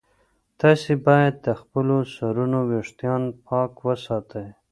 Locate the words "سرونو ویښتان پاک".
2.13-3.71